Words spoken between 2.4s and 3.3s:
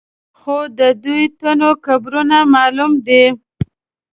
معلوم دي.